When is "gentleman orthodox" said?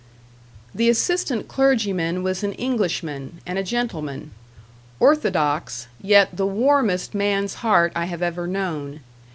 3.63-5.85